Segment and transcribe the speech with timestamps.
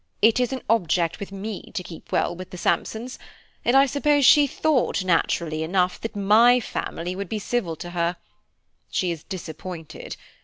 [0.19, 3.19] It is an object with me to keep well with the Sampsons,
[3.63, 8.15] and I suppose she thought, naturally enough, that my family would be civil to her.
[8.89, 10.17] She is disappointed.